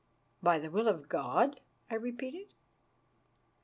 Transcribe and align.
"By 0.41 0.57
the 0.57 0.71
will 0.71 0.87
of 0.87 1.07
God?" 1.07 1.59
I 1.87 1.93
repeated. 1.93 2.55